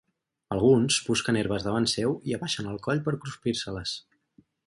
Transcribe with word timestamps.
Alguns 0.53 0.95
busquen 1.09 1.37
herbes 1.41 1.65
davant 1.67 1.87
seu 1.91 2.17
i 2.31 2.35
abaixen 2.37 2.71
el 2.73 2.81
coll 2.89 3.05
per 3.09 3.15
cruspir-se-les. 3.27 3.97